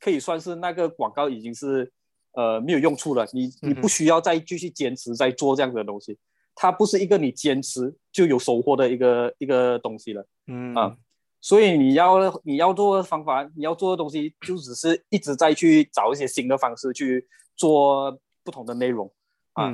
[0.00, 1.92] 可以算是那个广告已经是
[2.32, 3.26] 呃没有用处了。
[3.32, 6.16] 你你不需要再继续坚持在做这样子的东西，
[6.54, 10.26] 它不是一个你坚持就有收获的一个一个东西了。
[10.46, 10.96] 嗯啊，
[11.40, 19.10] 所以你要你要做的方法，你要做的东西就只是一直在去找一些新的方式去做不同的内容
[19.52, 19.72] 啊。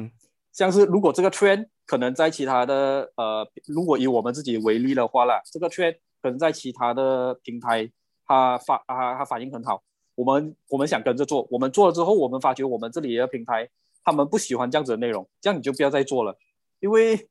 [0.52, 7.90] 像是如果这个 trend 可能在其他的呃，如果以我们自己为例的话啦，这个 trend 可能在其他的平台
[8.26, 9.82] 它发啊它反应很好，
[10.14, 13.68] 我们我们想跟着做，我们做了之后，我们发觉我们这里的平台
[14.04, 16.36] 他们不喜欢这样子的内容，这样你就不要再做了，
[16.80, 17.28] 因为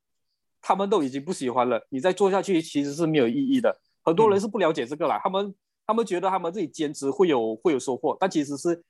[0.61, 3.79] 他们都已经不喜欢了，你再做下去其实是没有意义的。
[4.03, 8.83] 很多人是不了解这个啦，他们他们觉得他们自己坚持会有会有收获，但其实是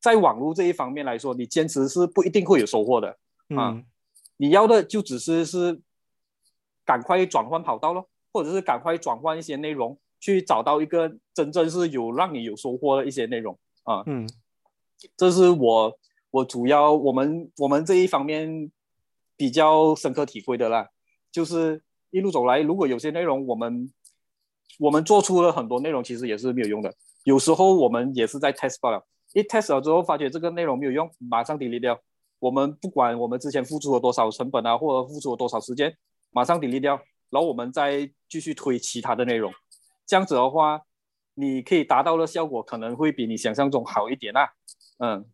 [0.00, 3.16] 在网络这一方面来说，你坚持是不一定会有收获的。
[3.56, 3.82] 啊，
[4.36, 5.80] 你要的就只是是
[6.84, 14.02] 赶快转换跑道咯，或者是赶快转换一些内容，去找到一个真正是有让你有收获的一些内容啊。
[14.06, 14.28] 嗯，
[15.16, 15.98] 这是我
[16.30, 18.70] 我主要我们我们这一方面
[19.36, 20.88] 比较深刻体会的啦。
[21.32, 23.92] 就是一路走来，如果有些内容我们
[24.78, 26.94] 我们做出了很多内容，其实也是没有用的。
[27.24, 29.04] 有时候我们也是在 test 罢了，
[29.34, 32.00] 一 test 了之后发觉这个内容没有用，马上 delete 掉。
[32.38, 35.94] 我们不管我们之前付出了多少成本啊，或者付出了多少时间，
[36.30, 36.94] 马上 delete 掉，
[37.28, 39.52] 然后我们再继续推其他的内容。
[40.06, 40.80] 这样子的话，
[41.34, 44.48] 你可以达到的效果可能会比你想象中好一点啊。
[44.98, 45.26] 嗯，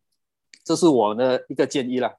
[0.64, 2.14] 这是我的一个建议啦。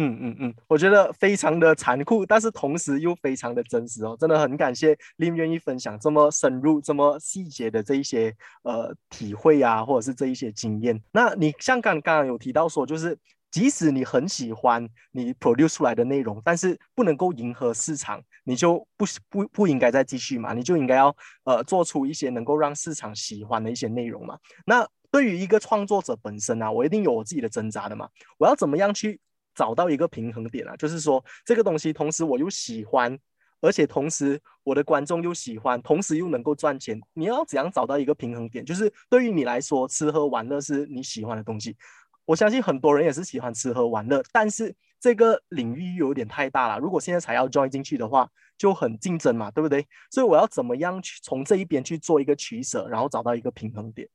[0.00, 4.16] 嗯嗯嗯，我觉得非常的残酷，但是同时又非常的真实哦。
[4.18, 11.02] 真的很感谢林愿意分享这么深入、这么细节的这一些呃体会啊，或者是这一些经验。
[11.12, 13.18] 那你像刚刚有提到说，就是。
[13.50, 20.52] 即使你很喜欢你 produce 出来的内容，但是不能够迎合市场，你就不不不应该再继续嘛？
[20.52, 24.36] 你就应该要呃做出一些能够让市场喜欢的一些内容嘛？
[24.66, 28.06] 那对于一个创作者本身啊，我一定有我自己的挣扎的嘛？
[28.36, 29.18] 我要怎么样去
[29.58, 30.76] 找到一个平衡点啊？
[30.76, 33.18] 就是说这个东西同时我又喜欢，
[33.60, 38.64] 而且同时我的观众又喜欢，同时又能够赚钱，你要怎样找到一个平衡点？
[38.64, 41.76] 就是对于你来说，吃喝玩乐是你喜欢的东西。
[42.24, 46.78] 我相信很多人也是喜欢吃喝玩乐，但是这个领域有点太大了。
[46.78, 49.84] 如果现在才要 join 进去的话，就很竞争嘛，对不对？
[50.10, 54.08] 所以我要怎么样去从这一边去做一个取舍，然后找到一个平衡点？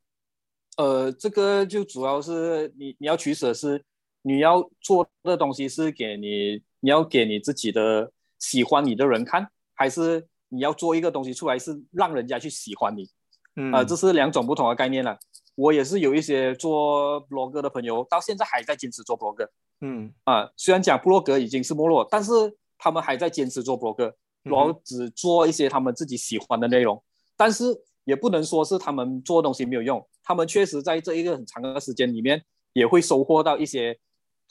[0.77, 3.83] 呃，这个就主要是你你要取舍是
[4.23, 13.07] 你要做的东西是给你你要给你自己的喜欢你的人看，还是你要做一个东西出来是让人家去喜欢你？
[13.55, 15.15] 嗯，啊，这是两种不同的概念了。
[15.55, 19.47] 我也是有一些做 blog 的朋友，到现在还在坚持做 blog。
[19.81, 22.31] 嗯啊，虽然讲 blog 已经是没落，但是
[22.79, 27.01] 他们还在坚持做 blog，然后只做一些他们自己喜欢的内容。
[27.35, 27.65] 但是
[28.05, 33.99] 也不能说是他们做东西没有用，他们确实在这一个很长的时间里面也会收获到一些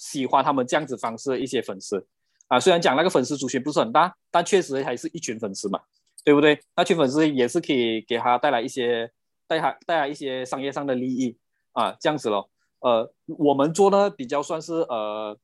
[0.02, 2.04] 喜欢他们这样子方式的一些粉丝。
[2.48, 5.80] 啊，虽然讲那个粉丝族群不是很大，但确实还是一群粉丝嘛，
[6.24, 6.60] 对不对？
[6.74, 9.10] 那群粉丝也是可以给他带来一些。
[9.48, 11.36] 带他带来一些商业上的利益
[11.72, 12.48] 啊，这样子咯。
[12.78, 15.36] 呃，我们做的比较算是呃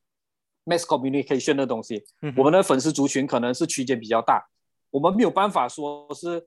[0.65, 2.03] ，mass communication 的东西。
[2.35, 4.43] 我们的粉丝族群可能是区间比较大，
[4.89, 6.43] 我们没有办法说是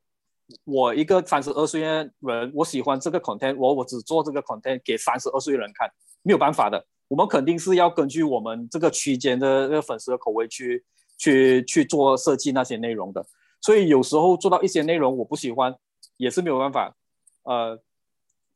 [0.64, 5.88] 我一个三十二岁的人，我喜欢这个 content，我我只做这个 content 给三十二岁的人看，
[6.22, 6.84] 没有办法的。
[7.12, 10.82] 我们肯定是要根据我们这个区间的那个粉丝的口味去
[11.18, 13.22] 去去做设计那些内容的。
[13.60, 15.76] 所以有时候做到一些内容我不喜欢，
[16.16, 16.96] 也是没有办法。
[17.42, 17.78] 呃，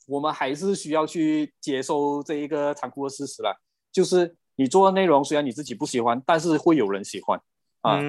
[0.07, 3.55] 我们还是需要去接受这一个残酷的事实了，
[3.93, 7.39] 就是你做的内容虽然你自己不喜欢，但是会有人喜欢
[7.83, 8.01] 啊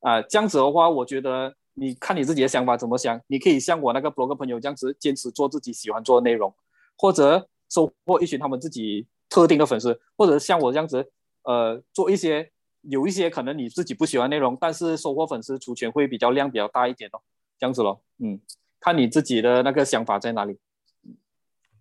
[0.00, 6.52] 啊，这样子的话，我觉得你看你自己的想法怎么想，你可以像我那个 blog 朋友这样子坚持做自己喜欢做的内容，
[6.98, 11.10] 或者收获一群他们自己特定的粉丝，或者像我这样子，
[11.42, 17.18] 呃，做一些有一些可能你自己不喜欢内容，但是收获粉丝出圈会比较量比较大一点哦，
[17.58, 18.38] 这样子咯，嗯。
[18.78, 20.58] 看你自己的那个想法在哪里。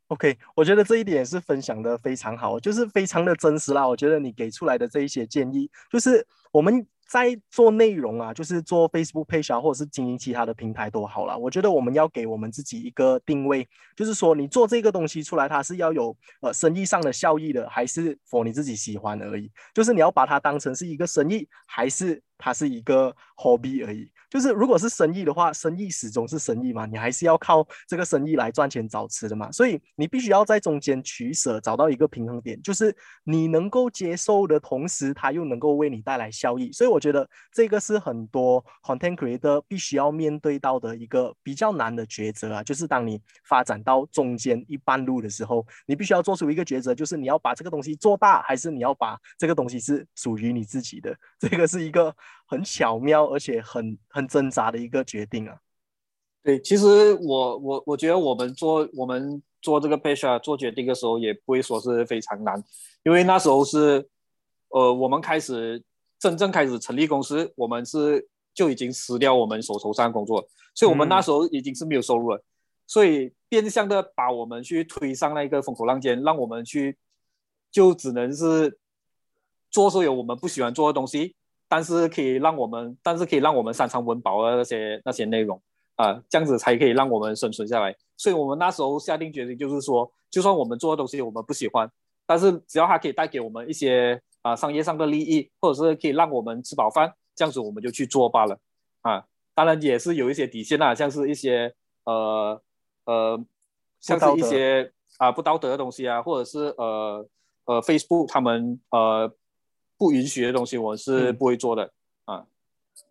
[0.08, 3.86] OK，我觉得这一点是分享的非常好，就是非常的真实啦。
[3.86, 11.38] 我觉得你给出来的这一些建议，就是我们在做内容啊，就是做 Facebook page 啊，或者是经营其他的平台都好了。
[11.38, 19.52] 我觉得我们要给我们自己一个定位，就是说你做这个东西出来，它是要有呃生意上的效益的，还是 for 你自己喜欢而已？
[19.76, 24.12] 就是你要把它当成是一个生意，还是它是一个 hobby 而已？
[24.34, 36.72] 就是如果是生意的话，生意始终是生意嘛，你还是要靠这个生意来赚钱找吃的嘛，所以你必须要在中间取舍，找到一个平衡点，就是你能够接受的同时，它又能够为你带来效益。
[36.72, 52.16] 所以我觉得这个是很多 content creator 必须要面对到的一个比较难的抉择啊，就是当你发展到中间一半路的时候，你必须要做出一个抉择，就是你要把这个东西做大，还是你要把这个东西是属于你自己的，这个是一个。
[52.46, 55.58] 很巧妙，而且很很挣扎的一个决定啊。
[56.44, 62.62] 对，其实我我我觉得我们做我们做这个 page 啊，做决定的时候也不会说是非常难，
[63.04, 64.06] 因为那时候是
[64.68, 65.82] 呃我们开始
[66.20, 72.44] 真正开始成立公司，我们是就已经辞掉我们手头上工作，所以我们那时候已经是没有收入了，
[72.86, 76.98] 所以变相的把我们去推上那个风口浪尖，让我们去
[77.72, 78.78] 就只能是
[79.72, 81.36] 做所有我们不喜欢做的东西。
[81.74, 85.60] 但是可以让我们，但是可以让我们三餐温饱的那些那些内容
[85.96, 87.96] 啊，这样子才可以让我们生存下来。
[88.16, 91.90] 所以我们那时候下定决心，就是说，就算我们做的东西我们不喜欢，
[92.28, 98.56] 但是只要它可以带给我们一些啊商业上的利益，或者是可以让我们吃饱饭，这样子我们就去做罢了
[99.02, 99.26] 啊。
[99.56, 102.62] 当然也是有一些底线啊，像是一些呃
[103.06, 103.44] 呃，
[104.00, 107.28] 像是一些啊不道德的东西啊，或者是呃
[107.66, 109.34] 呃 Facebook 他们呃。
[109.98, 111.92] 不允许的东西，我是不会做的
[112.26, 112.46] 啊，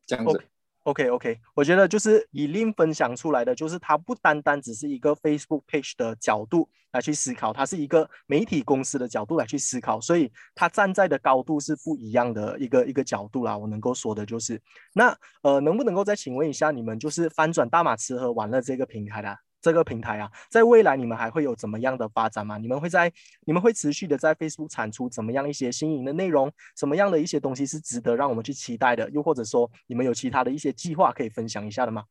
[0.07, 0.41] 这样子。
[0.85, 13.57] OK OK，我觉得就是以令分享出来的，就是它不单单只是一个 Facebook page 的角度来去思考，它是一个媒体公司的角度来去思考，所以它站在的高度是不一样的一个一个角度啦。
[13.57, 14.61] 我能够说的就是，
[14.93, 19.39] 那呃，能不能够再请问一下你们，就是翻转大马吃喝玩乐这个平台的？
[19.63, 22.59] 这个平台啊，在未来你们还会有怎么样的发展吗？
[22.59, 23.11] 你们会在
[23.47, 26.53] 你们会持续的在 Facebook 产出怎么样一些新颖的内容？
[26.77, 29.09] 什么样的一些东西是值得让我们去期待的？
[29.11, 32.03] 又或者说，你们有其他的一些计划可以分享一下的吗？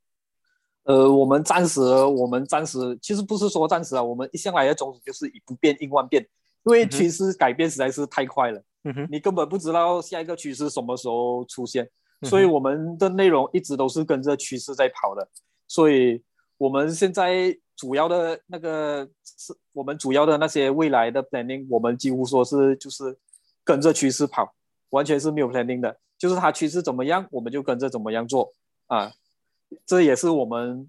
[0.84, 6.26] 呃，我们暂时，我们暂时其实不是说暂时啊，我们一向来的宗旨就是以不变应万变，
[6.64, 8.64] 因为趋势改变实在是太快了，
[9.10, 11.90] 你根本不知道下一个趋势什么时候出现，
[12.24, 15.28] 所以我们的内容一直都是跟着趋势在跑的，
[15.68, 16.24] 所以。
[16.62, 23.18] 我们现在主要的那个是我们主要的那些未来的 planning，我们几乎说是就是
[23.64, 24.54] 跟着趋势跑，
[24.92, 28.54] 完全是没有 planning 的，就是它趋势怎么样，我们就跟着怎么样做
[28.86, 29.12] 啊。
[29.88, 30.88] 这也是我们，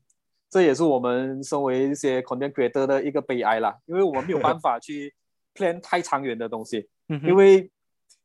[0.51, 5.15] 这也是我们身为一些 content creator 的一个悲哀啦，因为我们没有办法去
[5.55, 6.87] plan 太长远的东西，
[7.25, 7.71] 因为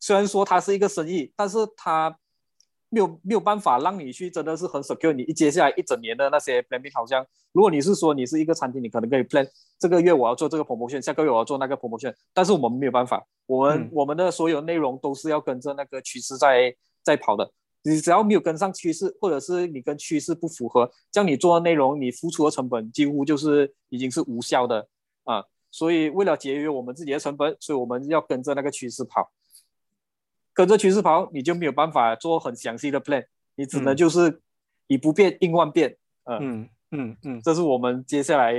[0.02, 2.14] 虽然说它是一个生意，但是它。
[2.90, 9.48] 没有没有办法让你去真的是很 secure，你一接下来一整年的那些 planning 好像，如果你是说你是一个餐厅，你可能可以 plan
[9.78, 16.74] 这个月我要做这个 promotion，下个月我要做那个 promotion，但是我们没有办法，我们我们的所有内容都是要跟着那个趋势在
[17.04, 17.52] 在跑的，
[17.84, 24.88] 你只要没有跟上趋势，或者是你跟趋势不符合，这样你做的内容你付出的成本几乎就是已经是无效的
[25.26, 29.30] 啊，所以为了节约我们自己的成本，所以我们要跟着那个趋势跑。
[30.58, 34.42] 跟着趋势跑，你就没有办法做很详细的 plan，你只能就是
[34.88, 35.96] 以不变应万变。
[36.26, 38.54] 嗯嗯嗯，这是我们接下来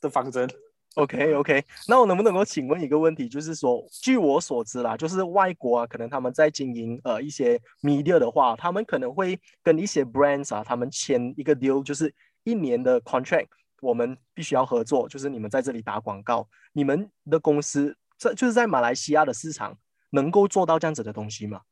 [0.00, 0.48] 的方针。
[0.94, 12.10] OK OK，那我能不能够请问一个问题，就是说，据我所知啦，就是外国啊，可能他们在经营呃一些 media 的话，他们可能会跟一些 brands 啊，他们签一个 deal，就是
[12.44, 13.48] 一年的 contract，
[13.82, 19.76] 我们必须要合作，就是你们在这里打广告，你们的公司这就是在马来西亚的市场。
[20.12, 21.62] 能够做到这样子的东西吗？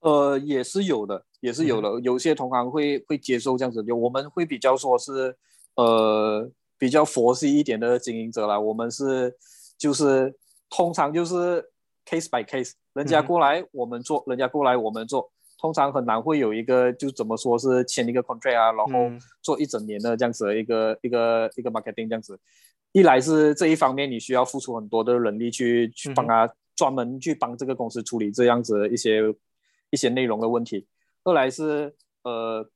[0.00, 2.00] 呃，也是有的，也是有的。
[2.00, 5.36] 有些同行会会接受这样子，就我们会比较说是，
[5.74, 8.58] 呃，比较佛系一点的经营者啦。
[8.58, 9.36] 我们是
[9.76, 10.32] 就是
[10.70, 11.60] 通常就是
[12.06, 15.28] case by case，人家过来我们做，人家过来我们做，
[15.58, 19.10] 通常很难会有一个就怎么说是签一个 contract 啊，然后
[19.42, 22.38] 做一整年的这样子的一个一个一个 marketing 这样子。
[22.92, 26.48] 一来是这一方面你需要付出很多的人力去去帮他。
[26.78, 29.20] 专门去帮这个公司处理这样子一些
[29.90, 30.86] 一些内容的问题。
[31.24, 32.70] 后来是呃，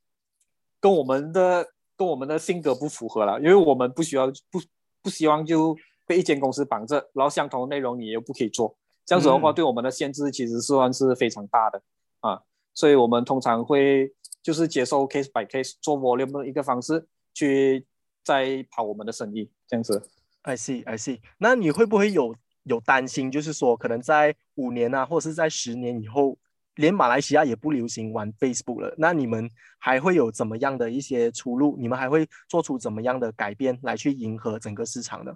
[0.81, 1.65] 跟我们的
[1.97, 4.61] 跟我们的性格不符合了，因为我们不需要不
[5.03, 8.77] 不希望就被一间公司绑着，然后相同的内容你又不可以做，
[9.07, 11.81] 这样子的话对我们的限制其实是算是非常大的
[12.19, 12.43] 啊。
[12.75, 17.87] 所以我们通常会就是接受 case by case 做 volume 的一个方式去
[18.25, 20.03] 再跑我们的生意，这样子。
[20.43, 21.21] I see, I see。
[21.39, 22.35] 那你会不会有？
[22.65, 26.39] 有担心，就是说可能在五年啊，或者是在十年以后，
[26.77, 31.77] 连马来西亚也不流行玩 Facebook 了，那你们还会有怎么样的一些出路？
[31.79, 35.35] 你们还会做出怎么样的改变来去迎合整个市场呢？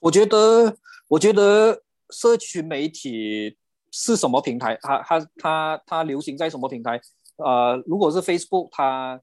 [0.00, 0.76] 我觉得，
[1.08, 3.56] 我觉得社群媒体
[3.90, 4.78] 是什么平台？
[4.82, 7.00] 它它它它流行在什么平台？
[7.36, 9.20] 呃，如果是 Facebook，它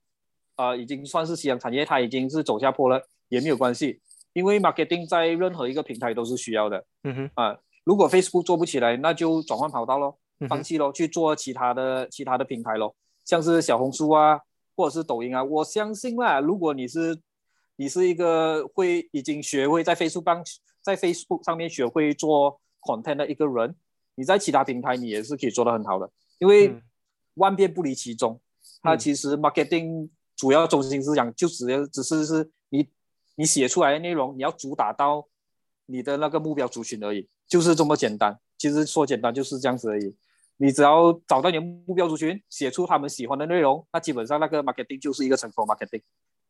[0.55, 4.01] 啊已经算是夕阳产业，它已经是走下坡了，也没有关系，
[4.33, 6.83] 因为 marketing 在任何一个平台都是需要的。
[7.03, 10.17] 嗯哼，啊，如果 Facebook 做不起来，那就转换跑道咯，
[10.49, 14.39] 放弃咯，去做其他的其他的平台咯，像是小红书啊，
[14.75, 15.43] 或者是抖音啊。
[15.43, 17.17] 我相信啦，如果你是
[17.75, 20.43] 你是一个会已经学会在 Facebook 上
[20.81, 23.75] 在 Facebook 上面学会做 content 的一个人，
[24.15, 26.09] 你在其他平台你也是可以做得很好的，
[26.39, 26.75] 因为
[27.35, 28.39] 万变不离其宗。
[28.81, 32.51] 它其实 marketing 主要中心思想就只要只是是
[33.35, 35.27] 你写出来的内容，你要主打到
[35.85, 38.37] 你的那个目标族群而已，就是这么简单。
[38.57, 40.15] 其实说简单就是这样子而已。
[40.57, 46.01] 你只要找到你的目标族群，写出他们喜欢的内容，那基本上那个 marketing 就是一个成功 marketing。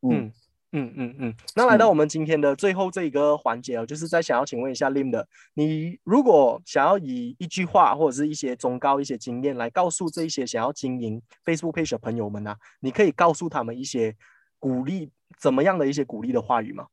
[0.02, 0.32] 嗯。
[0.76, 14.16] 嗯嗯嗯，那来到我们今天的最后这一个环节哦，就是在想要请问一下 Lim 的，你如果想要以一句话或者是一些忠告、一些经验来告诉这一些想要经营 Facebook page 的朋友们呢，你可以告诉他们一些
[14.64, 16.86] 鼓励怎么样的一些鼓励的话语吗？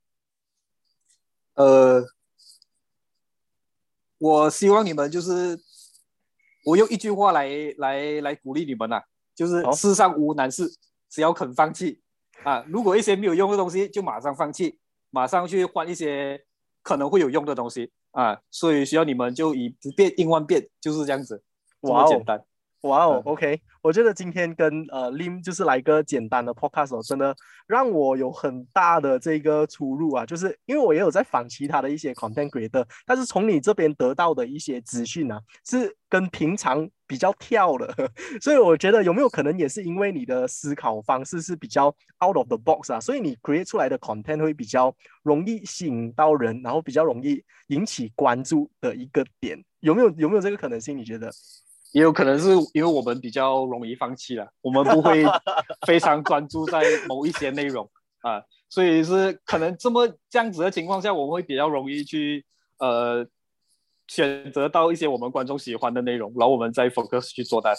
[1.53, 2.05] 呃，
[4.17, 5.57] 我希望你们就是
[6.65, 7.47] 我用一句话来
[7.77, 9.01] 来来鼓励你们呐，
[9.33, 10.69] 就是世上无难事，
[11.09, 12.01] 只要肯放弃。
[12.43, 14.77] 啊，如果一些没有用的东西，就马上放弃，
[15.09, 16.43] 马上去换一些
[16.83, 18.41] 可能会有用的东西啊。
[18.51, 21.41] 所以需要你们就以不变应万变，就是这样子，
[21.81, 22.43] 这么简单。
[22.81, 27.35] 哇哦，OK，我觉得今天跟呃 Lim 就是来个简单的 Podcast，真的
[27.67, 37.93] 让我有很大的这个出入啊，就是因为我也有在访其他的一些 Content Creator，但是从你这边得到的一些资讯呢，是跟平常比较跳的，
[38.41, 41.85] 所以我觉得有没有可能也是因为你的思考方式是比较
[42.25, 50.97] out of the box 啊，所以你 create 出来的 content 会比较容易吸引到人，然后比较容易引起关注的一个点，有没有有没有这个可能性？
[50.97, 51.31] 你觉得？
[51.91, 55.25] 也有可能是因为我们比较容易放弃了，我们不会
[55.85, 57.89] 非常专注在某一些内容
[58.21, 62.45] 啊，所以是可能这么这样子的情况下，我们会比较容易去
[62.77, 63.27] 呃
[64.07, 67.69] 选择到一些我们观众喜欢的内容，然后我们再 focus 去做的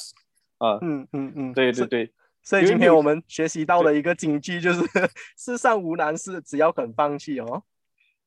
[0.58, 4.80] 啊，嗯嗯嗯，对对对，所以今天我们学习到了一个金句就是
[5.36, 7.62] 世上无难事，只要肯放弃哦。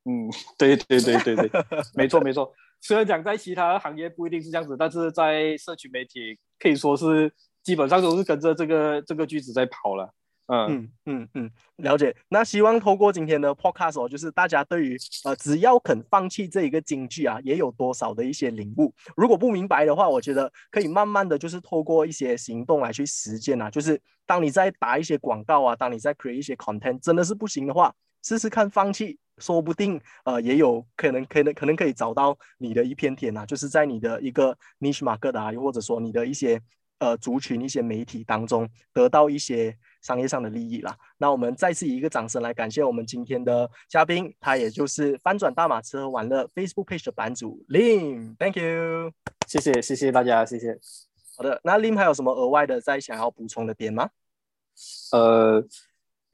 [0.06, 1.52] 嗯，对对对对对，
[1.96, 2.54] 没错没错。
[2.82, 7.34] 虽然讲在其他行业不一定是这样子，但是在社区媒体可以说是
[7.64, 10.14] 基本上都是跟着这个这个句子在跑了。
[10.48, 12.16] 嗯嗯嗯嗯，了解。
[12.30, 18.94] 那希望透过今天的 podcast 哦，就是大家对于呃只要肯放弃这一个金句啊，也有多少的一些领悟。
[19.18, 23.72] 如果不明白的话，我觉得可以慢慢的就是透过一些行动来去实践啊。
[23.72, 27.92] 就是当你在打一些广告啊，当你在 create 一些 content，真的是不行的话，
[28.24, 29.18] 试试看放弃。
[29.38, 36.62] 说不定呃也有可能，可能可能可以找到你的一片天啊，就是在你的一个 niche market 啊，又或者说你的一些
[37.00, 40.98] 呃族群、一些媒体当中得到一些商业上的利益啦。
[41.18, 49.12] 那我们再次以一个掌声来感谢我们今天的嘉宾，他也就是翻转大马车玩乐 Facebook page 的版主 Lim，Thank you，
[49.48, 50.80] 谢谢谢谢大家，谢谢。
[51.38, 54.10] 好的，那 Lim 还有什么额外的再想要补充的点吗？
[55.12, 55.68] 呃。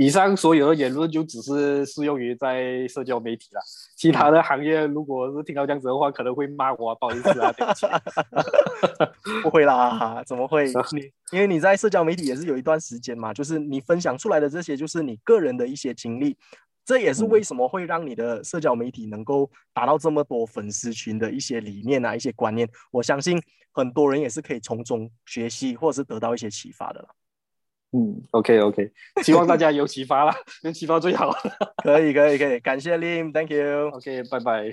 [0.02, 3.62] 以上所有的言论就只是适用于在社交媒体了，
[3.96, 7.86] 其他的行业如果是听到这样子的话，可能会骂我，不好意思啊，对不起。
[9.44, 10.66] 不会啦，怎么会？
[10.94, 16.36] 你因为你在社交媒体也是有一段时间嘛，就是你分享出来的这些，就是你个人的一些经历，
[16.84, 22.68] 这也是为什么会让你的社交媒体能够达到这么多粉丝群的一些理念啊，一些观念。
[22.90, 23.40] 我相信
[23.72, 27.10] 很多人也是可以从中学习，或者是得到一些启发的了。
[27.94, 28.90] 嗯，OK OK，
[29.24, 30.34] 希望大家有启发啦，
[30.64, 31.32] 有启发最好。
[31.84, 33.90] 可以可以可以，感谢 Lim，Thank you。
[33.90, 34.72] OK，拜拜。